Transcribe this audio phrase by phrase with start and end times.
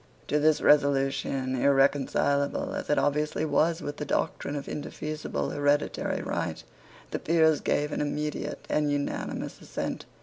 [0.29, 6.63] To this resolution, irreconcilable as it obviously was with the doctrine of indefeasible hereditary right,
[7.11, 10.05] the Peers gave an immediate and unanimous assent.